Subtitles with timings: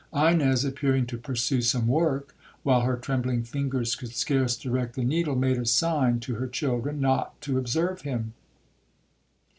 [0.15, 5.35] Ines, appearing to pursue some work, while her trembling fingers could scarce direct the needle,
[5.35, 8.33] made a sign to her children not to observe him.